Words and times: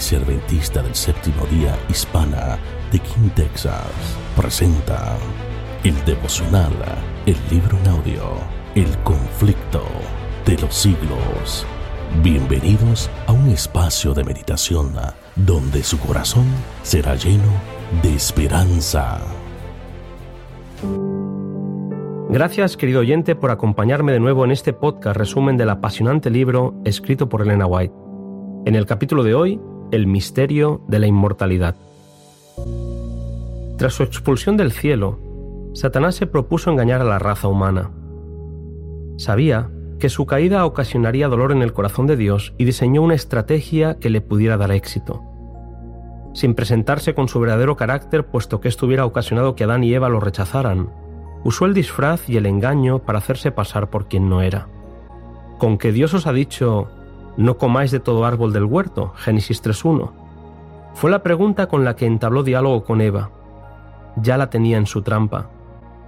Iglesia 0.00 0.82
del 0.82 0.94
Séptimo 0.94 1.44
Día 1.50 1.78
Hispana 1.90 2.56
de 2.90 2.98
King, 3.00 3.28
Texas, 3.36 3.84
presenta 4.34 5.18
el 5.84 5.94
devocional, 6.06 6.72
el 7.26 7.36
libro 7.50 7.76
en 7.76 7.88
audio, 7.88 8.22
El 8.74 8.96
conflicto 9.02 9.82
de 10.46 10.56
los 10.56 10.74
siglos. 10.74 11.66
Bienvenidos 12.22 13.10
a 13.26 13.32
un 13.32 13.50
espacio 13.50 14.14
de 14.14 14.24
meditación 14.24 14.94
donde 15.36 15.82
su 15.82 15.98
corazón 15.98 16.46
será 16.82 17.14
lleno 17.14 17.52
de 18.02 18.14
esperanza. 18.14 19.20
Gracias, 22.30 22.78
querido 22.78 23.00
oyente, 23.00 23.36
por 23.36 23.50
acompañarme 23.50 24.12
de 24.12 24.20
nuevo 24.20 24.46
en 24.46 24.52
este 24.52 24.72
podcast 24.72 25.18
resumen 25.18 25.58
del 25.58 25.68
apasionante 25.68 26.30
libro 26.30 26.80
escrito 26.86 27.28
por 27.28 27.42
Elena 27.42 27.66
White. 27.66 27.94
En 28.64 28.76
el 28.76 28.86
capítulo 28.86 29.24
de 29.24 29.34
hoy, 29.34 29.60
el 29.92 30.06
misterio 30.06 30.80
de 30.88 30.98
la 30.98 31.06
inmortalidad. 31.06 31.76
Tras 33.76 33.94
su 33.94 34.02
expulsión 34.02 34.56
del 34.56 34.72
cielo, 34.72 35.18
Satanás 35.72 36.14
se 36.14 36.26
propuso 36.26 36.70
engañar 36.70 37.00
a 37.00 37.04
la 37.04 37.18
raza 37.18 37.48
humana. 37.48 37.90
Sabía 39.16 39.70
que 39.98 40.08
su 40.08 40.26
caída 40.26 40.64
ocasionaría 40.64 41.28
dolor 41.28 41.52
en 41.52 41.62
el 41.62 41.72
corazón 41.72 42.06
de 42.06 42.16
Dios 42.16 42.54
y 42.58 42.64
diseñó 42.64 43.02
una 43.02 43.14
estrategia 43.14 43.98
que 43.98 44.10
le 44.10 44.20
pudiera 44.20 44.56
dar 44.56 44.72
éxito. 44.72 45.22
Sin 46.32 46.54
presentarse 46.54 47.14
con 47.14 47.28
su 47.28 47.40
verdadero 47.40 47.76
carácter, 47.76 48.26
puesto 48.26 48.60
que 48.60 48.68
esto 48.68 48.86
hubiera 48.86 49.04
ocasionado 49.04 49.54
que 49.54 49.64
Adán 49.64 49.84
y 49.84 49.94
Eva 49.94 50.08
lo 50.08 50.20
rechazaran, 50.20 50.90
usó 51.44 51.66
el 51.66 51.74
disfraz 51.74 52.28
y 52.28 52.36
el 52.36 52.46
engaño 52.46 53.00
para 53.00 53.18
hacerse 53.18 53.50
pasar 53.50 53.90
por 53.90 54.08
quien 54.08 54.28
no 54.28 54.42
era. 54.42 54.68
Con 55.58 55.76
que 55.76 55.92
Dios 55.92 56.14
os 56.14 56.26
ha 56.26 56.32
dicho, 56.32 56.88
no 57.36 57.58
comáis 57.58 57.90
de 57.90 58.00
todo 58.00 58.24
árbol 58.24 58.52
del 58.52 58.64
huerto, 58.64 59.12
Génesis 59.16 59.62
3.1. 59.62 60.10
Fue 60.94 61.10
la 61.10 61.22
pregunta 61.22 61.68
con 61.68 61.84
la 61.84 61.96
que 61.96 62.06
entabló 62.06 62.42
diálogo 62.42 62.84
con 62.84 63.00
Eva. 63.00 63.30
Ya 64.16 64.36
la 64.36 64.50
tenía 64.50 64.76
en 64.76 64.86
su 64.86 65.02
trampa. 65.02 65.48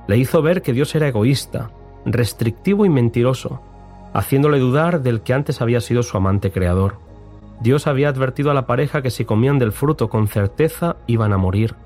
Le 0.08 0.18
hizo 0.18 0.42
ver 0.42 0.62
que 0.62 0.72
Dios 0.72 0.94
era 0.94 1.08
egoísta, 1.08 1.70
restrictivo 2.04 2.84
y 2.84 2.88
mentiroso, 2.88 3.60
haciéndole 4.12 4.58
dudar 4.58 5.02
del 5.02 5.22
que 5.22 5.32
antes 5.32 5.62
había 5.62 5.80
sido 5.80 6.02
su 6.02 6.16
amante 6.16 6.50
creador. 6.50 6.98
Dios 7.60 7.86
había 7.86 8.08
advertido 8.08 8.50
a 8.50 8.54
la 8.54 8.66
pareja 8.66 9.02
que 9.02 9.10
si 9.10 9.24
comían 9.24 9.58
del 9.58 9.72
fruto 9.72 10.08
con 10.08 10.26
certeza 10.26 10.96
iban 11.06 11.32
a 11.32 11.38
morir. 11.38 11.76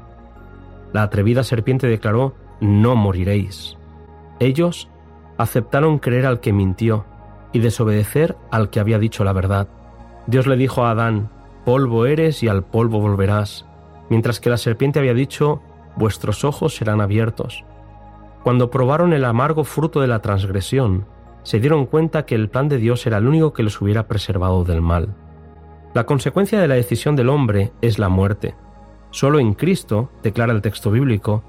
La 0.92 1.02
atrevida 1.02 1.44
serpiente 1.44 1.86
declaró, 1.86 2.34
no 2.60 2.96
moriréis. 2.96 3.76
Ellos 4.40 4.88
aceptaron 5.36 5.98
creer 5.98 6.24
al 6.24 6.40
que 6.40 6.54
mintió 6.54 7.04
y 7.52 7.60
desobedecer 7.60 8.36
al 8.50 8.70
que 8.70 8.80
había 8.80 8.98
dicho 8.98 9.24
la 9.24 9.32
verdad. 9.32 9.68
Dios 10.26 10.46
le 10.46 10.56
dijo 10.56 10.84
a 10.84 10.90
Adán, 10.90 11.30
polvo 11.64 12.06
eres 12.06 12.42
y 12.42 12.48
al 12.48 12.64
polvo 12.64 13.00
volverás, 13.00 13.66
mientras 14.10 14.40
que 14.40 14.50
la 14.50 14.56
serpiente 14.56 14.98
había 14.98 15.14
dicho, 15.14 15.62
vuestros 15.96 16.44
ojos 16.44 16.76
serán 16.76 17.00
abiertos. 17.00 17.64
Cuando 18.42 18.70
probaron 18.70 19.12
el 19.12 19.24
amargo 19.24 19.64
fruto 19.64 20.00
de 20.00 20.06
la 20.06 20.20
transgresión, 20.20 21.06
se 21.42 21.60
dieron 21.60 21.86
cuenta 21.86 22.26
que 22.26 22.34
el 22.34 22.48
plan 22.48 22.68
de 22.68 22.78
Dios 22.78 23.06
era 23.06 23.18
el 23.18 23.26
único 23.26 23.52
que 23.52 23.62
les 23.62 23.80
hubiera 23.80 24.08
preservado 24.08 24.64
del 24.64 24.82
mal. 24.82 25.14
La 25.94 26.04
consecuencia 26.04 26.60
de 26.60 26.68
la 26.68 26.74
decisión 26.74 27.16
del 27.16 27.28
hombre 27.28 27.72
es 27.80 27.98
la 27.98 28.08
muerte. 28.08 28.54
Solo 29.10 29.38
en 29.38 29.54
Cristo, 29.54 30.10
declara 30.22 30.52
el 30.52 30.60
texto 30.60 30.90
bíblico, 30.90 31.42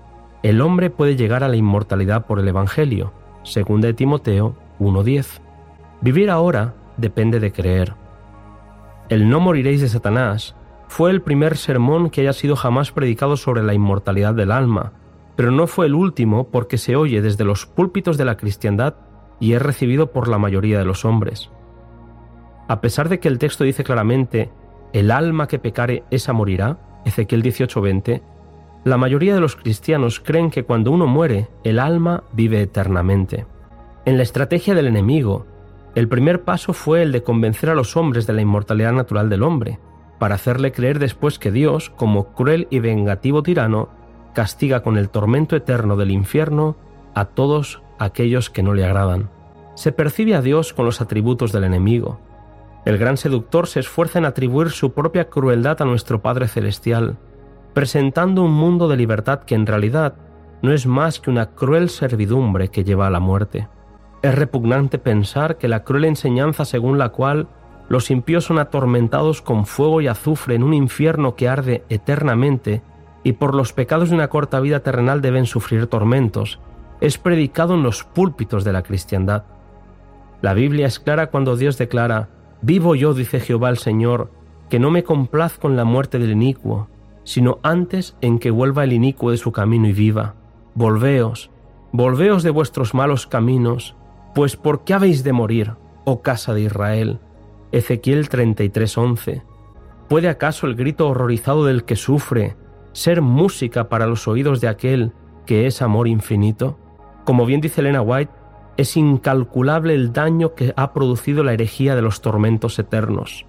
el 0.44 0.62
hombre 0.62 0.90
puede 0.90 1.16
llegar 1.16 1.44
a 1.44 1.48
la 1.48 1.56
inmortalidad 1.56 2.28
por 2.28 2.40
el 2.40 2.48
Evangelio, 2.48 3.12
según 3.44 3.82
de 3.82 3.94
Timoteo 3.94 4.56
1.10. 4.80 5.42
Vivir 6.02 6.30
ahora 6.30 6.76
depende 6.98 7.40
de 7.40 7.52
creer. 7.52 7.96
El 9.10 9.30
no 9.30 9.40
moriréis 9.40 9.82
de 9.82 9.90
Satanás 9.90 10.56
fue 10.88 11.12
el 11.12 11.22
primer 11.22 11.58
sermón 11.58 12.10
que 12.10 12.22
haya 12.22 12.34
sido 12.34 12.56
jamás 12.56 12.92
predicado 12.92 13.38
sobre 13.38 13.64
la 13.64 13.74
inmortalidad 13.74 14.34
del 14.34 14.52
alma, 14.52 14.94
pero 15.36 15.52
no 15.52 15.68
fue 15.68 15.86
el 15.86 15.96
último 15.96 16.50
porque 16.50 16.78
se 16.78 16.96
oye 16.96 17.22
desde 17.22 17.46
los 17.46 17.66
púlpitos 17.66 18.18
de 18.18 18.26
la 18.26 18.38
cristiandad 18.38 18.96
y 19.40 19.54
es 19.54 19.62
recibido 19.62 20.12
por 20.12 20.28
la 20.28 20.38
mayoría 20.38 20.80
de 20.80 20.86
los 20.86 21.06
hombres. 21.06 21.52
A 22.68 22.82
pesar 22.82 23.10
de 23.10 23.20
que 23.20 23.28
el 23.28 23.40
texto 23.40 23.64
dice 23.64 23.84
claramente, 23.84 24.50
el 24.94 25.12
alma 25.12 25.48
que 25.48 25.60
pecare, 25.60 26.04
esa 26.12 26.34
morirá, 26.34 26.78
Ezequiel 27.06 27.44
18:20, 27.44 28.22
la 28.84 28.98
mayoría 28.98 29.34
de 29.34 29.42
los 29.42 29.56
cristianos 29.56 30.20
creen 30.20 30.50
que 30.50 30.64
cuando 30.64 30.92
uno 30.92 31.08
muere, 31.08 31.50
el 31.64 31.80
alma 31.80 32.24
vive 32.34 32.62
eternamente. 32.62 33.46
En 34.06 34.18
la 34.18 34.24
estrategia 34.24 34.74
del 34.76 34.88
enemigo, 34.88 35.46
el 35.98 36.08
primer 36.08 36.44
paso 36.44 36.74
fue 36.74 37.02
el 37.02 37.12
de 37.12 37.24
convencer 37.24 37.72
a 37.72 37.74
los 37.74 37.98
hombres 37.98 38.28
de 38.28 38.34
la 38.34 38.44
inmortalidad 38.44 38.94
natural 38.94 39.32
del 39.32 39.42
hombre, 39.42 39.80
para 40.20 40.36
hacerle 40.36 40.72
creer 40.72 41.00
después 41.00 41.40
que 41.40 41.52
Dios, 41.52 41.90
como 41.90 42.36
cruel 42.36 42.68
y 42.70 42.78
vengativo 42.78 43.42
tirano, 43.42 43.90
castiga 44.36 44.84
con 44.84 45.00
el 45.00 45.10
tormento 45.10 45.56
eterno 45.56 45.98
del 45.98 46.12
infierno 46.12 46.76
a 47.16 47.26
todos 47.26 47.82
aquellos 47.98 48.52
que 48.52 48.62
no 48.62 48.76
le 48.76 48.86
agradan. 48.86 49.32
Se 49.74 49.92
percibe 49.92 50.36
a 50.36 50.44
Dios 50.44 50.72
con 50.72 50.86
los 50.86 51.02
atributos 51.02 51.52
del 51.52 51.64
enemigo. 51.64 52.20
El 52.86 53.00
gran 53.00 53.18
seductor 53.18 53.66
se 53.66 53.80
esfuerza 53.80 54.20
en 54.20 54.26
atribuir 54.26 54.70
su 54.70 54.94
propia 54.94 55.32
crueldad 55.32 55.82
a 55.82 55.86
nuestro 55.86 56.22
Padre 56.22 56.48
Celestial, 56.48 57.18
presentando 57.74 58.44
un 58.44 58.54
mundo 58.54 58.88
de 58.88 58.98
libertad 58.98 59.40
que 59.46 59.56
en 59.56 59.66
realidad 59.66 60.14
no 60.62 60.74
es 60.74 60.86
más 60.86 61.20
que 61.20 61.32
una 61.32 61.56
cruel 61.56 61.90
servidumbre 61.90 62.68
que 62.68 62.84
lleva 62.84 63.08
a 63.08 63.10
la 63.10 63.20
muerte. 63.20 63.68
Es 64.22 64.36
repugnante 64.36 64.98
pensar 64.98 65.58
que 65.58 65.68
la 65.68 65.84
cruel 65.84 66.06
enseñanza 66.06 66.66
según 66.66 66.98
la 66.98 67.10
cual 67.10 67.48
los 67.90 68.12
impíos 68.12 68.46
son 68.46 68.60
atormentados 68.60 69.42
con 69.42 69.66
fuego 69.66 70.02
y 70.02 70.08
azufre 70.08 70.56
en 70.56 70.64
un 70.64 70.74
infierno 70.74 71.36
que 71.36 71.48
arde 71.48 71.84
eternamente 71.90 72.82
y 73.24 73.34
por 73.34 73.56
los 73.56 73.74
pecados 73.74 74.10
de 74.10 74.16
una 74.16 74.30
corta 74.30 74.60
vida 74.60 74.82
terrenal 74.82 75.22
deben 75.22 75.46
sufrir 75.46 75.88
tormentos, 75.88 76.60
es 77.02 77.18
predicado 77.18 77.76
en 77.76 77.84
los 77.84 78.04
púlpitos 78.04 78.64
de 78.64 78.74
la 78.74 78.84
cristiandad. 78.84 79.44
La 80.42 80.54
Biblia 80.54 80.88
es 80.88 81.00
clara 81.00 81.28
cuando 81.28 81.56
Dios 81.56 81.78
declara, 81.78 82.30
Vivo 82.62 82.96
yo, 82.96 83.14
dice 83.14 83.40
Jehová 83.40 83.70
el 83.70 83.78
Señor, 83.78 84.32
que 84.70 84.80
no 84.80 84.92
me 84.92 85.04
complazco 85.04 85.68
en 85.68 85.76
la 85.76 85.86
muerte 85.86 86.20
del 86.20 86.32
inicuo, 86.32 86.88
sino 87.24 87.60
antes 87.64 88.16
en 88.22 88.40
que 88.40 88.52
vuelva 88.52 88.84
el 88.84 88.94
inicuo 88.94 89.32
de 89.32 89.38
su 89.38 89.52
camino 89.52 89.88
y 89.88 89.94
viva. 89.94 90.36
Volveos, 90.74 91.52
volveos 91.92 92.44
de 92.44 92.50
vuestros 92.50 92.94
malos 92.94 93.28
caminos, 93.28 93.96
pues 94.38 94.56
¿por 94.56 94.84
qué 94.84 94.94
habéis 94.94 95.24
de 95.24 95.34
morir, 95.34 95.74
oh 96.06 96.22
casa 96.22 96.54
de 96.54 96.62
Israel? 96.62 97.18
Ezequiel 97.72 98.30
33:11. 98.30 99.42
¿Puede 100.08 100.30
acaso 100.30 100.68
el 100.68 100.76
grito 100.76 101.10
horrorizado 101.10 101.66
del 101.66 101.86
que 101.86 101.96
sufre 101.96 102.56
ser 102.92 103.24
música 103.24 103.90
para 103.90 104.06
los 104.06 104.28
oídos 104.28 104.62
de 104.62 104.68
aquel 104.68 105.12
que 105.48 105.66
es 105.66 105.82
amor 105.82 106.08
infinito? 106.08 106.78
Como 107.26 107.48
bien 107.48 107.62
dice 107.62 107.82
Elena 107.82 108.04
White, 108.04 108.32
es 108.78 108.96
incalculable 108.96 109.96
el 109.96 110.14
daño 110.14 110.54
que 110.54 110.72
ha 110.78 110.94
producido 110.94 111.44
la 111.44 111.54
herejía 111.54 111.96
de 111.96 112.04
los 112.04 112.22
tormentos 112.22 112.78
eternos. 112.78 113.48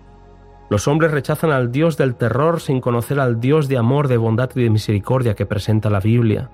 Los 0.70 0.88
hombres 0.88 1.10
rechazan 1.10 1.50
al 1.50 1.70
Dios 1.70 1.98
del 1.98 2.14
terror 2.14 2.62
sin 2.62 2.80
conocer 2.80 3.20
al 3.20 3.40
Dios 3.40 3.68
de 3.68 3.76
amor, 3.76 4.08
de 4.08 4.16
bondad 4.16 4.48
y 4.54 4.62
de 4.62 4.70
misericordia 4.70 5.34
que 5.34 5.44
presenta 5.44 5.90
la 5.90 6.00
Biblia. 6.00 6.48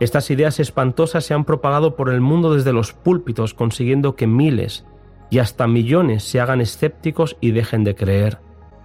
Estas 0.00 0.30
ideas 0.30 0.58
espantosas 0.58 1.24
se 1.24 1.34
han 1.34 1.44
propagado 1.44 1.94
por 1.94 2.10
el 2.10 2.20
mundo 2.20 2.54
desde 2.54 2.72
los 2.72 2.92
púlpitos, 2.92 3.54
consiguiendo 3.54 4.16
que 4.16 4.26
miles 4.26 4.84
y 5.30 5.38
hasta 5.38 5.66
millones 5.66 6.24
se 6.24 6.40
hagan 6.40 6.60
escépticos 6.60 7.36
y 7.40 7.52
dejen 7.52 7.84
de 7.84 7.94
creer. 7.94 8.38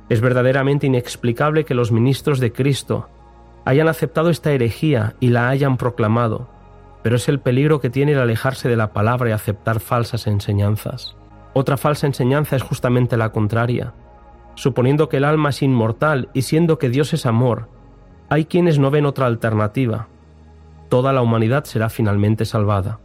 Es 0.10 0.22
verdaderamente 0.22 0.88
inexplicable 0.88 1.66
que 1.66 1.76
los 1.76 1.92
ministros 1.92 2.40
de 2.40 2.52
Cristo 2.52 3.10
hayan 3.66 3.88
aceptado 3.88 4.30
esta 4.30 4.52
herejía 4.52 5.16
y 5.20 5.30
la 5.30 5.50
hayan 5.50 5.78
proclamado, 5.78 6.50
pero 7.04 7.16
es 7.16 7.28
el 7.30 7.40
peligro 7.40 7.80
que 7.80 7.90
tiene 7.90 8.14
el 8.14 8.20
alejarse 8.20 8.70
de 8.70 8.76
la 8.76 8.94
palabra 8.94 9.30
y 9.30 9.34
aceptar 9.34 9.80
falsas 9.80 10.28
enseñanzas. 10.28 11.16
Otra 11.54 11.78
falsa 11.78 12.08
enseñanza 12.08 12.56
es 12.56 12.64
justamente 12.64 13.18
la 13.18 13.32
contraria. 13.32 13.94
Suponiendo 14.56 15.10
que 15.10 15.18
el 15.18 15.24
alma 15.24 15.50
es 15.50 15.62
inmortal 15.62 16.30
y 16.34 16.44
siendo 16.44 16.78
que 16.78 16.90
Dios 16.90 17.14
es 17.14 17.26
amor, 17.26 17.70
hay 18.30 18.46
quienes 18.46 18.78
no 18.78 18.92
ven 18.92 19.06
otra 19.06 19.26
alternativa, 19.26 20.08
toda 20.90 21.14
la 21.14 21.22
humanidad 21.22 21.64
será 21.64 21.90
finalmente 21.90 22.46
salvada. 22.46 23.00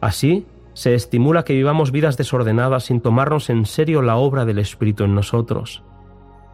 Así, 0.00 0.46
se 0.72 0.94
estimula 0.94 1.44
que 1.44 1.54
vivamos 1.54 1.90
vidas 1.90 2.16
desordenadas 2.16 2.84
sin 2.84 3.00
tomarnos 3.00 3.50
en 3.50 3.66
serio 3.66 4.02
la 4.02 4.16
obra 4.16 4.44
del 4.44 4.58
Espíritu 4.58 5.04
en 5.04 5.14
nosotros. 5.14 5.82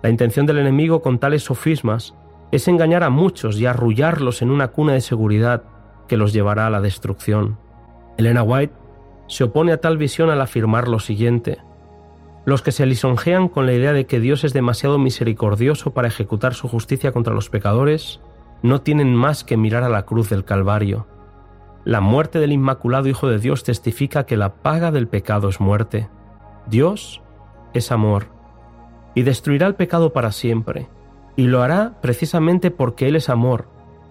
La 0.03 0.11
intención 0.11 0.47
del 0.47 0.59
enemigo 0.59 1.03
con 1.03 1.19
tales 1.19 1.44
sofismas 1.44 2.15
es 2.53 2.69
engañar 2.69 3.03
a 3.03 3.11
muchos 3.11 3.59
y 3.59 3.67
arrullarlos 3.67 4.41
en 4.43 4.50
una 4.50 4.69
cuna 4.69 4.94
de 4.94 5.00
seguridad 5.00 5.65
que 6.09 6.17
los 6.17 6.33
llevará 6.33 6.67
a 6.67 6.71
la 6.71 6.81
destrucción. 6.81 7.59
Elena 8.17 8.43
White 8.43 8.73
se 9.27 9.44
opone 9.44 9.73
a 9.73 9.81
tal 9.81 9.99
visión 9.99 10.31
al 10.31 10.41
afirmar 10.41 10.89
lo 10.89 11.00
siguiente. 11.00 11.59
Los 12.44 12.62
que 12.62 12.73
se 12.73 12.87
lisonjean 12.87 13.49
con 13.49 13.67
la 13.67 13.73
idea 13.73 13.93
de 13.93 14.06
que 14.06 14.21
Dios 14.21 14.44
es 14.44 14.53
demasiado 14.53 14.99
misericordioso 14.99 15.93
para 15.93 16.09
ejecutar 16.09 16.55
su 16.55 16.69
justicia 16.69 17.11
contra 17.11 17.35
los 17.35 17.50
pecadores, 17.50 18.21
no 18.67 18.83
tienen 18.83 19.15
más 19.15 19.45
que 19.45 19.57
mirar 19.57 19.85
a 19.85 19.89
la 19.89 20.05
cruz 20.05 20.29
del 20.29 20.45
Calvario. 20.45 21.07
La 21.85 22.01
muerte 22.01 22.41
del 22.41 22.53
Inmaculado 22.53 23.09
Hijo 23.09 23.29
de 23.29 23.39
Dios 23.39 23.63
testifica 23.63 24.27
que 24.27 24.37
la 24.37 24.57
paga 24.57 24.91
del 24.91 25.07
pecado 25.07 25.49
es 25.49 25.61
muerte. 25.61 26.09
Dios 26.67 27.23
es 27.73 27.93
amor. 27.93 28.35
y 29.15 29.23
destruirá 29.23 29.67
el 29.67 29.77
pecado 29.77 30.13
para 30.13 30.31
siempre, 30.31 30.91
y 31.37 31.47
lo 31.47 31.63
hará 31.63 31.95
precisamente 32.03 32.71
porque 32.71 33.09
Él 33.09 33.17
es 33.17 33.31
amor, 33.31 33.67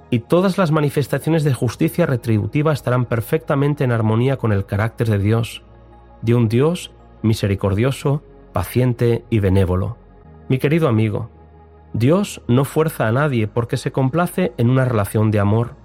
y 0.09 0.21
todas 0.21 0.57
las 0.57 0.71
manifestaciones 0.71 1.43
de 1.43 1.53
justicia 1.53 2.07
retributiva 2.07 2.73
estarán 2.73 3.05
perfectamente 3.05 3.83
en 3.83 3.91
armonía 3.91 4.37
con 4.37 4.51
el 4.51 4.65
carácter 4.65 5.07
de 5.07 5.19
Dios, 5.19 5.61
de 6.23 6.33
un 6.33 6.49
Dios 6.49 6.91
misericordioso, 7.21 8.23
paciente 8.51 9.25
y 9.29 9.39
benévolo. 9.39 9.97
Mi 10.49 10.57
querido 10.57 10.87
amigo, 10.87 11.29
Dios 11.97 12.41
no 12.49 12.65
fuerza 12.65 13.07
a 13.07 13.13
nadie 13.13 13.47
porque 13.47 13.77
se 13.77 13.93
complace 13.93 14.51
en 14.57 14.69
una 14.69 14.83
relación 14.83 15.31
de 15.31 15.39
amor. 15.39 15.75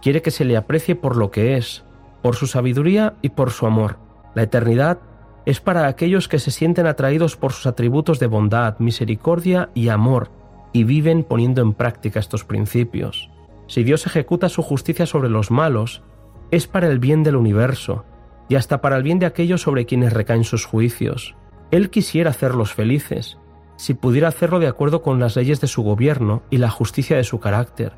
Quiere 0.00 0.22
que 0.22 0.30
se 0.30 0.44
le 0.44 0.56
aprecie 0.56 0.94
por 0.94 1.16
lo 1.16 1.32
que 1.32 1.56
es, 1.56 1.82
por 2.22 2.36
su 2.36 2.46
sabiduría 2.46 3.14
y 3.20 3.30
por 3.30 3.50
su 3.50 3.66
amor. 3.66 3.98
La 4.36 4.44
eternidad 4.44 5.00
es 5.44 5.60
para 5.60 5.88
aquellos 5.88 6.28
que 6.28 6.38
se 6.38 6.52
sienten 6.52 6.86
atraídos 6.86 7.36
por 7.36 7.52
sus 7.52 7.66
atributos 7.66 8.20
de 8.20 8.28
bondad, 8.28 8.78
misericordia 8.78 9.70
y 9.74 9.88
amor, 9.88 10.30
y 10.72 10.84
viven 10.84 11.24
poniendo 11.24 11.62
en 11.62 11.72
práctica 11.72 12.20
estos 12.20 12.44
principios. 12.44 13.28
Si 13.66 13.82
Dios 13.82 14.06
ejecuta 14.06 14.48
su 14.48 14.62
justicia 14.62 15.04
sobre 15.04 15.30
los 15.30 15.50
malos, 15.50 16.04
es 16.52 16.68
para 16.68 16.86
el 16.86 17.00
bien 17.00 17.24
del 17.24 17.34
universo, 17.34 18.04
y 18.48 18.54
hasta 18.54 18.80
para 18.80 18.96
el 18.96 19.02
bien 19.02 19.18
de 19.18 19.26
aquellos 19.26 19.62
sobre 19.62 19.84
quienes 19.84 20.12
recaen 20.12 20.44
sus 20.44 20.64
juicios. 20.64 21.34
Él 21.72 21.90
quisiera 21.90 22.30
hacerlos 22.30 22.72
felices, 22.72 23.36
si 23.76 23.94
pudiera 23.94 24.28
hacerlo 24.28 24.58
de 24.58 24.68
acuerdo 24.68 25.02
con 25.02 25.18
las 25.20 25.36
leyes 25.36 25.60
de 25.60 25.66
su 25.66 25.82
gobierno 25.82 26.42
y 26.50 26.58
la 26.58 26.70
justicia 26.70 27.16
de 27.16 27.24
su 27.24 27.40
carácter. 27.40 27.92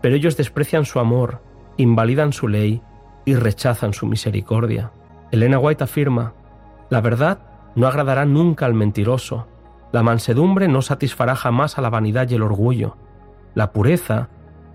Pero 0.00 0.14
ellos 0.14 0.36
desprecian 0.36 0.84
su 0.84 0.98
amor, 0.98 1.42
invalidan 1.76 2.32
su 2.32 2.48
ley 2.48 2.82
y 3.24 3.34
rechazan 3.34 3.92
su 3.92 4.06
misericordia. 4.06 4.92
Elena 5.30 5.58
White 5.58 5.84
afirma, 5.84 6.34
la 6.90 7.00
verdad 7.00 7.40
no 7.74 7.86
agradará 7.86 8.24
nunca 8.24 8.66
al 8.66 8.74
mentiroso, 8.74 9.46
la 9.92 10.02
mansedumbre 10.02 10.68
no 10.68 10.82
satisfará 10.82 11.36
jamás 11.36 11.78
a 11.78 11.82
la 11.82 11.90
vanidad 11.90 12.28
y 12.30 12.34
el 12.34 12.42
orgullo, 12.42 12.96
la 13.54 13.72
pureza 13.72 14.28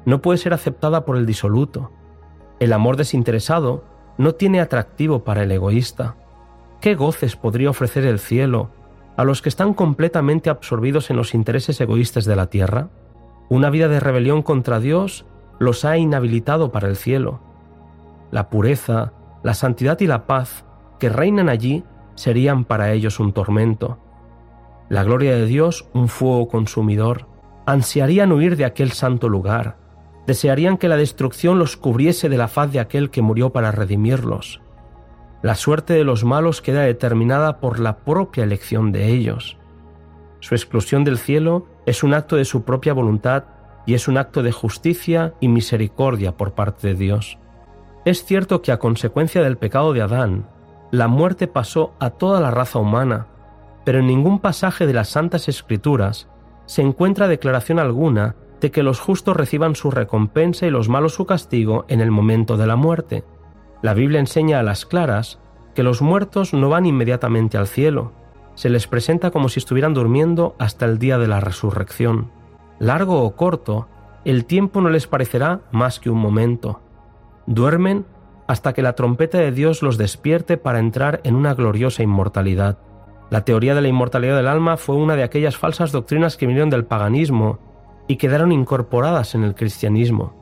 no 0.05 0.21
puede 0.21 0.37
ser 0.37 0.53
aceptada 0.53 1.05
por 1.05 1.17
el 1.17 1.25
disoluto, 1.25 1.91
el 2.59 2.73
amor 2.73 2.97
desinteresado 2.97 3.85
no 4.17 4.35
tiene 4.35 4.61
atractivo 4.61 5.23
para 5.23 5.43
el 5.43 5.51
egoísta. 5.51 6.15
¿Qué 6.81 6.95
goces 6.95 7.35
podría 7.35 7.69
ofrecer 7.69 8.05
el 8.05 8.19
cielo 8.19 8.69
a 9.15 9.23
los 9.23 9.41
que 9.41 9.49
están 9.49 9.73
completamente 9.73 10.49
absorbidos 10.49 11.09
en 11.09 11.17
los 11.17 11.33
intereses 11.33 11.79
egoístas 11.79 12.25
de 12.25 12.35
la 12.35 12.47
tierra? 12.47 12.89
Una 13.49 13.69
vida 13.69 13.87
de 13.87 13.99
rebelión 13.99 14.41
contra 14.41 14.79
Dios 14.79 15.25
los 15.59 15.85
ha 15.85 15.97
inhabilitado 15.97 16.71
para 16.71 16.87
el 16.87 16.95
cielo. 16.95 17.39
La 18.31 18.49
pureza, 18.49 19.13
la 19.43 19.53
santidad 19.53 19.99
y 19.99 20.07
la 20.07 20.25
paz 20.25 20.65
que 20.99 21.09
reinan 21.09 21.49
allí 21.49 21.83
serían 22.15 22.65
para 22.65 22.91
ellos 22.93 23.19
un 23.19 23.33
tormento. 23.33 23.99
La 24.89 25.03
gloria 25.03 25.35
de 25.35 25.45
Dios 25.45 25.87
un 25.93 26.07
fuego 26.07 26.47
consumidor. 26.47 27.27
Ansiarían 27.65 28.31
huir 28.31 28.57
de 28.57 28.65
aquel 28.65 28.91
santo 28.91 29.29
lugar. 29.29 29.77
Desearían 30.25 30.77
que 30.77 30.87
la 30.87 30.97
destrucción 30.97 31.59
los 31.59 31.77
cubriese 31.77 32.29
de 32.29 32.37
la 32.37 32.47
faz 32.47 32.71
de 32.71 32.79
aquel 32.79 33.09
que 33.09 33.21
murió 33.21 33.51
para 33.51 33.71
redimirlos. 33.71 34.62
La 35.43 35.55
suerte 35.55 35.91
de 35.91 36.05
los 36.05 36.23
malos 36.23 36.61
queda 36.61 36.83
determinada 36.83 37.59
por 37.59 37.81
la 37.81 37.97
propia 37.97 38.45
elección 38.45 38.93
de 38.93 39.07
ellos. 39.07 39.57
Su 40.39 40.55
exclusión 40.55 41.03
del 41.03 41.17
cielo 41.17 41.67
es 41.85 42.01
un 42.01 42.13
acto 42.13 42.37
de 42.37 42.45
su 42.45 42.63
propia 42.63 42.93
voluntad 42.93 43.43
y 43.85 43.93
es 43.93 44.07
un 44.07 44.17
acto 44.17 44.41
de 44.41 44.53
justicia 44.53 45.33
y 45.41 45.49
misericordia 45.49 46.37
por 46.37 46.53
parte 46.53 46.87
de 46.87 46.93
Dios. 46.93 47.39
Es 48.05 48.23
cierto 48.23 48.61
que 48.61 48.71
a 48.71 48.79
consecuencia 48.79 49.43
del 49.43 49.57
pecado 49.57 49.91
de 49.91 50.01
Adán, 50.01 50.47
la 50.91 51.09
muerte 51.09 51.47
pasó 51.47 51.93
a 51.99 52.11
toda 52.11 52.39
la 52.39 52.49
raza 52.49 52.79
humana, 52.79 53.27
pero 53.83 53.99
en 53.99 54.07
ningún 54.07 54.39
pasaje 54.39 54.87
de 54.87 54.93
las 54.93 55.09
Santas 55.09 55.49
Escrituras 55.49 56.29
se 56.67 56.83
encuentra 56.83 57.27
declaración 57.27 57.79
alguna 57.79 58.37
de 58.61 58.71
que 58.71 58.81
los 58.81 59.01
justos 59.01 59.35
reciban 59.35 59.75
su 59.75 59.91
recompensa 59.91 60.65
y 60.65 60.69
los 60.69 60.87
malos 60.87 61.15
su 61.15 61.25
castigo 61.25 61.83
en 61.89 61.99
el 61.99 62.11
momento 62.11 62.55
de 62.55 62.65
la 62.65 62.77
muerte. 62.77 63.25
La 63.83 63.93
Biblia 63.93 64.21
enseña 64.21 64.59
a 64.59 64.63
las 64.63 64.85
claras 64.85 65.39
que 65.75 65.83
los 65.83 66.01
muertos 66.01 66.53
no 66.53 66.69
van 66.69 66.85
inmediatamente 66.85 67.57
al 67.57 67.67
cielo, 67.67 68.13
se 68.55 68.69
les 68.69 68.87
presenta 68.87 69.29
como 69.29 69.49
si 69.49 69.59
estuvieran 69.59 69.93
durmiendo 69.93 70.55
hasta 70.57 70.85
el 70.85 70.99
día 70.99 71.17
de 71.17 71.27
la 71.27 71.41
resurrección. 71.41 72.31
Largo 72.79 73.21
o 73.23 73.35
corto, 73.35 73.89
el 74.23 74.45
tiempo 74.45 74.79
no 74.79 74.89
les 74.89 75.05
parecerá 75.05 75.63
más 75.71 75.99
que 75.99 76.09
un 76.09 76.17
momento. 76.17 76.79
Duermen 77.45 78.05
hasta 78.47 78.71
que 78.71 78.81
la 78.81 78.95
trompeta 78.95 79.39
de 79.39 79.51
Dios 79.51 79.81
los 79.81 79.97
despierte 79.97 80.55
para 80.55 80.79
entrar 80.79 81.19
en 81.25 81.35
una 81.35 81.53
gloriosa 81.53 82.03
inmortalidad. 82.03 82.77
La 83.31 83.43
teoría 83.43 83.75
de 83.75 83.81
la 83.81 83.89
inmortalidad 83.89 84.37
del 84.37 84.47
alma 84.47 84.77
fue 84.77 84.95
una 84.95 85.17
de 85.17 85.23
aquellas 85.23 85.57
falsas 85.57 85.91
doctrinas 85.91 86.37
que 86.37 86.47
vinieron 86.47 86.69
del 86.69 86.85
paganismo 86.85 87.59
y 88.07 88.15
quedaron 88.15 88.53
incorporadas 88.53 89.35
en 89.35 89.43
el 89.43 89.55
cristianismo. 89.55 90.41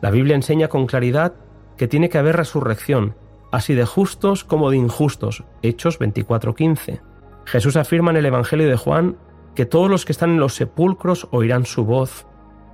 La 0.00 0.12
Biblia 0.12 0.36
enseña 0.36 0.68
con 0.68 0.86
claridad 0.86 1.34
que 1.82 1.88
tiene 1.88 2.10
que 2.10 2.18
haber 2.18 2.36
resurrección, 2.36 3.16
así 3.50 3.74
de 3.74 3.84
justos 3.84 4.44
como 4.44 4.70
de 4.70 4.76
injustos. 4.76 5.42
Hechos 5.62 5.98
24:15. 5.98 7.00
Jesús 7.44 7.74
afirma 7.74 8.12
en 8.12 8.18
el 8.18 8.26
Evangelio 8.26 8.68
de 8.68 8.76
Juan 8.76 9.16
que 9.56 9.66
todos 9.66 9.90
los 9.90 10.04
que 10.04 10.12
están 10.12 10.30
en 10.30 10.38
los 10.38 10.54
sepulcros 10.54 11.26
oirán 11.32 11.66
su 11.66 11.84
voz, 11.84 12.24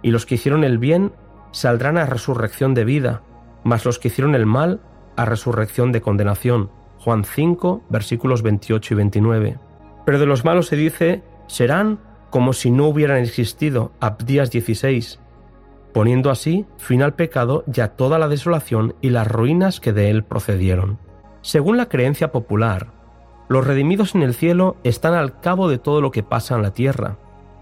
y 0.03 0.11
los 0.11 0.27
que 0.27 0.35
hicieron 0.35 0.63
el 0.63 0.77
bien 0.77 1.13
saldrán 1.53 1.97
a 1.97 2.05
resurrección 2.05 2.75
de 2.75 2.85
vida, 2.85 3.23
mas 3.65 3.87
los 3.87 3.99
que 3.99 4.09
hicieron 4.09 4.35
el 4.35 4.45
mal 4.45 4.83
a 5.17 5.25
resurrección 5.25 5.91
de 5.91 6.03
condenación. 6.03 6.71
Juan 6.99 7.25
5, 7.25 7.85
versículos 7.89 8.43
28 8.43 8.93
y 8.93 8.97
29. 8.99 9.59
Pero 10.05 10.19
de 10.19 10.27
los 10.27 10.45
malos 10.45 10.67
se 10.67 10.77
dice, 10.77 11.23
serán 11.47 11.99
como 12.29 12.53
si 12.53 12.71
no 12.71 12.89
hubieran 12.89 13.17
existido. 13.23 13.91
Abdías 14.01 14.51
16. 14.51 15.19
Poniendo 15.93 16.31
así 16.31 16.67
fin 16.77 17.03
al 17.03 17.15
pecado 17.15 17.65
y 17.73 17.81
a 17.81 17.97
toda 17.97 18.19
la 18.19 18.29
desolación 18.29 18.95
y 19.01 19.11
las 19.11 19.27
ruinas 19.27 19.81
que 19.81 19.93
de 19.93 20.11
él 20.11 20.25
procedieron. 20.25 20.99
Según 21.43 21.77
la 21.77 21.89
creencia 21.89 22.31
popular, 22.31 22.89
los 23.49 23.67
redimidos 23.67 24.15
en 24.15 24.23
el 24.23 24.35
cielo 24.35 24.77
están 24.85 25.15
al 25.15 25.41
cabo 25.41 25.69
de 25.69 25.79
todo 25.79 26.01
lo 26.01 26.11
que 26.11 26.23
pasa 26.23 26.55
en 26.55 26.63
la 26.63 26.73
tierra, 26.73 27.17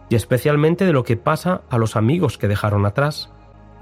y 0.08 0.16
especialmente 0.16 0.84
de 0.84 0.92
lo 0.92 1.04
que 1.04 1.16
pasa 1.16 1.62
a 1.70 1.78
los 1.78 1.96
amigos 1.96 2.38
que 2.38 2.48
dejaron 2.48 2.86
atrás. 2.86 3.30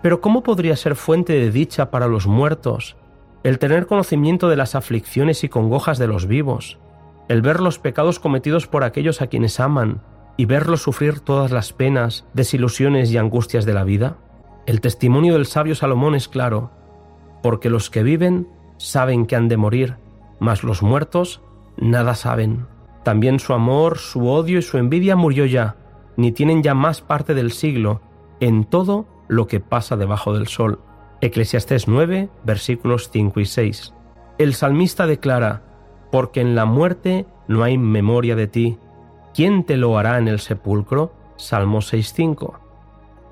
Pero 0.02 0.20
¿cómo 0.20 0.42
podría 0.42 0.76
ser 0.76 0.96
fuente 0.96 1.32
de 1.32 1.50
dicha 1.50 1.90
para 1.90 2.08
los 2.08 2.26
muertos 2.26 2.96
el 3.44 3.58
tener 3.58 3.86
conocimiento 3.86 4.48
de 4.48 4.56
las 4.56 4.74
aflicciones 4.74 5.44
y 5.44 5.50
congojas 5.50 5.98
de 5.98 6.06
los 6.06 6.26
vivos, 6.26 6.78
el 7.28 7.42
ver 7.42 7.60
los 7.60 7.78
pecados 7.78 8.18
cometidos 8.18 8.66
por 8.66 8.84
aquellos 8.84 9.20
a 9.20 9.26
quienes 9.26 9.60
aman 9.60 10.00
y 10.38 10.46
verlos 10.46 10.82
sufrir 10.82 11.20
todas 11.20 11.52
las 11.52 11.74
penas, 11.74 12.24
desilusiones 12.32 13.12
y 13.12 13.18
angustias 13.18 13.66
de 13.66 13.74
la 13.74 13.84
vida? 13.84 14.16
El 14.66 14.80
testimonio 14.80 15.34
del 15.34 15.46
sabio 15.46 15.74
Salomón 15.74 16.14
es 16.14 16.28
claro, 16.28 16.70
porque 17.42 17.68
los 17.68 17.90
que 17.90 18.02
viven 18.02 18.48
saben 18.78 19.26
que 19.26 19.36
han 19.36 19.48
de 19.48 19.58
morir, 19.58 19.96
mas 20.40 20.64
los 20.64 20.82
muertos 20.82 21.42
nada 21.76 22.14
saben. 22.14 22.66
También 23.02 23.38
su 23.38 23.52
amor, 23.52 23.98
su 23.98 24.26
odio 24.28 24.58
y 24.58 24.62
su 24.62 24.78
envidia 24.78 25.16
murió 25.16 25.44
ya, 25.44 25.76
ni 26.16 26.32
tienen 26.32 26.62
ya 26.62 26.72
más 26.72 27.02
parte 27.02 27.34
del 27.34 27.52
siglo, 27.52 28.00
en 28.40 28.64
todo 28.64 29.06
lo 29.28 29.46
que 29.46 29.60
pasa 29.60 29.96
debajo 29.96 30.32
del 30.32 30.48
sol. 30.48 30.80
Eclesiastés 31.20 31.86
9, 31.86 32.30
versículos 32.44 33.10
5 33.12 33.40
y 33.40 33.46
6. 33.46 33.94
El 34.38 34.54
salmista 34.54 35.06
declara, 35.06 35.62
porque 36.10 36.40
en 36.40 36.54
la 36.54 36.64
muerte 36.64 37.26
no 37.48 37.62
hay 37.62 37.76
memoria 37.76 38.36
de 38.36 38.46
ti. 38.46 38.78
¿Quién 39.34 39.64
te 39.64 39.76
lo 39.76 39.98
hará 39.98 40.18
en 40.18 40.28
el 40.28 40.40
sepulcro? 40.40 41.12
Salmo 41.36 41.78
6.5. 41.78 42.63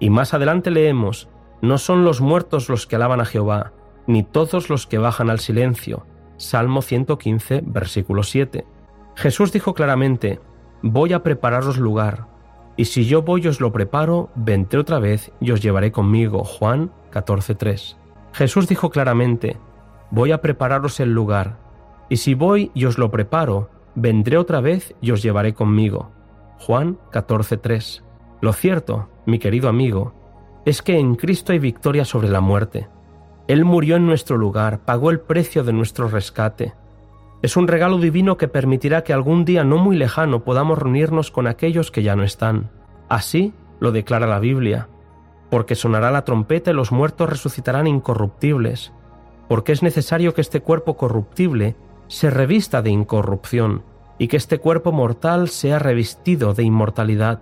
Y 0.02 0.11
más 0.11 0.35
adelante 0.35 0.73
leemos, 0.73 1.28
no 1.61 1.78
son 1.78 2.04
los 2.04 2.21
muertos 2.21 2.68
los 2.68 2.88
que 2.88 2.97
alaban 2.97 3.21
a 3.21 3.25
Jehová, 3.25 3.73
ni 4.09 4.25
todos 4.25 4.68
los 4.68 4.88
que 4.88 4.99
bajan 4.99 5.30
al 5.30 5.38
silencio. 5.38 6.04
Salmo 6.38 6.82
115, 6.82 7.62
versículo 7.64 8.25
7. 8.25 8.66
Jesús 9.14 9.52
dijo 9.52 9.75
claramente, 9.75 10.40
voy 10.82 11.12
a 11.12 11.23
prepararos 11.23 11.78
lugar, 11.78 12.26
y 12.76 12.87
si 12.87 13.04
yo 13.04 13.23
voy 13.23 13.42
y 13.44 13.47
os 13.47 13.61
lo 13.61 13.71
preparo, 13.71 14.30
vendré 14.35 14.80
otra 14.80 14.99
vez 14.99 15.30
y 15.38 15.52
os 15.52 15.62
llevaré 15.62 15.92
conmigo. 15.92 16.42
Juan 16.42 16.90
14.3. 17.12 17.97
Jesús 18.32 18.66
dijo 18.66 18.90
claramente, 18.90 19.56
voy 20.11 20.32
a 20.32 20.40
prepararos 20.40 20.99
el 20.99 21.14
lugar, 21.14 21.59
y 22.09 22.16
si 22.16 22.35
voy 22.35 22.73
y 22.75 22.87
os 22.87 22.99
lo 22.99 23.12
preparo, 23.12 23.71
vendré 23.94 24.37
otra 24.37 24.61
vez 24.61 24.97
y 25.00 25.12
os 25.12 25.23
llevaré 25.23 25.54
conmigo. 25.54 26.11
Juan 26.59 26.99
14.3. 27.12 28.02
Lo 28.42 28.52
cierto, 28.52 29.08
mi 29.25 29.38
querido 29.38 29.68
amigo, 29.68 30.14
es 30.64 30.82
que 30.82 30.99
en 30.99 31.14
Cristo 31.14 31.52
hay 31.52 31.61
victoria 31.61 32.04
sobre 32.04 32.28
la 32.28 32.40
muerte. 32.40 32.88
Él 33.46 33.64
murió 33.64 33.94
en 33.94 34.04
nuestro 34.04 34.37
lugar, 34.37 34.80
pagó 34.80 35.11
el 35.11 35.20
precio 35.20 35.62
de 35.62 35.72
nuestro 35.72 36.08
rescate. 36.08 36.75
Es 37.40 37.56
un 37.56 37.68
regalo 37.68 37.99
divino 37.99 38.37
que 38.37 38.49
permitirá 38.49 39.04
que 39.04 39.12
algún 39.12 39.44
día 39.44 39.62
no 39.62 39.78
muy 39.78 39.94
lejano 39.94 40.42
podamos 40.42 40.76
reunirnos 40.76 41.30
con 41.30 41.46
aquellos 41.46 41.92
que 41.92 42.02
ya 42.02 42.16
no 42.16 42.25
están. 42.25 42.68
Así 43.08 43.54
lo 43.78 43.92
declara 43.92 44.26
la 44.26 44.40
Biblia, 44.40 44.88
porque 45.49 45.76
sonará 45.76 46.11
la 46.11 46.25
trompeta 46.25 46.72
y 46.72 46.75
los 46.75 46.90
muertos 46.90 47.30
resucitarán 47.30 47.87
incorruptibles, 47.87 48.92
porque 49.49 49.70
es 49.70 49.84
necesario 49.84 50.34
que 50.34 50.40
este 50.40 50.62
cuerpo 50.62 50.96
corruptible 50.96 51.76
se 52.08 52.28
revista 52.28 52.82
de 52.82 52.90
incorrupción, 52.90 53.84
y 54.18 54.26
que 54.26 54.37
este 54.37 54.58
cuerpo 54.58 54.90
mortal 54.90 55.49
sea 55.49 55.78
revestido 55.78 56.54
de 56.54 56.64
inmortalidad. 56.64 57.40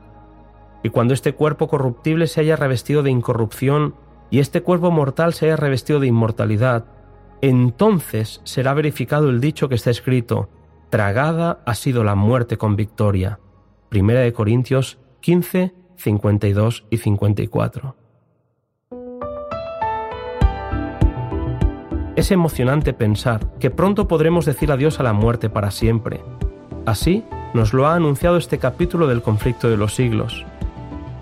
Y 0.82 0.90
cuando 0.90 1.14
este 1.14 1.34
cuerpo 1.34 1.68
corruptible 1.68 2.26
se 2.26 2.40
haya 2.40 2.56
revestido 2.56 3.02
de 3.02 3.10
incorrupción 3.10 3.94
y 4.30 4.38
este 4.38 4.62
cuerpo 4.62 4.90
mortal 4.90 5.34
se 5.34 5.46
haya 5.46 5.56
revestido 5.56 6.00
de 6.00 6.06
inmortalidad, 6.06 6.86
entonces 7.42 8.40
será 8.44 8.74
verificado 8.74 9.30
el 9.30 9.40
dicho 9.40 9.68
que 9.68 9.74
está 9.74 9.90
escrito, 9.90 10.48
tragada 10.90 11.60
ha 11.66 11.74
sido 11.74 12.04
la 12.04 12.14
muerte 12.14 12.56
con 12.56 12.76
victoria. 12.76 13.40
Primera 13.88 14.20
de 14.20 14.32
Corintios 14.32 14.98
15, 15.20 15.74
52 15.96 16.86
y 16.90 16.96
54. 16.98 17.96
Es 22.16 22.30
emocionante 22.30 22.92
pensar 22.92 23.56
que 23.58 23.70
pronto 23.70 24.06
podremos 24.06 24.44
decir 24.44 24.70
adiós 24.72 25.00
a 25.00 25.02
la 25.02 25.12
muerte 25.12 25.48
para 25.48 25.70
siempre. 25.70 26.20
Así 26.84 27.24
nos 27.54 27.72
lo 27.72 27.86
ha 27.86 27.94
anunciado 27.94 28.36
este 28.36 28.58
capítulo 28.58 29.06
del 29.06 29.22
conflicto 29.22 29.70
de 29.70 29.76
los 29.76 29.94
siglos. 29.94 30.44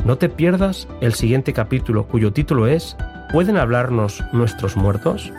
No 0.09 0.17
te 0.17 0.29
pierdas 0.31 0.89
el 1.03 1.13
siguiente 1.13 1.53
capítulo 1.53 2.09
cuyo 2.09 2.33
título 2.33 2.67
es 2.67 2.97
¿Pueden 3.31 3.59
hablarnos 3.59 4.25
nuestros 4.33 4.75
muertos? 4.75 5.31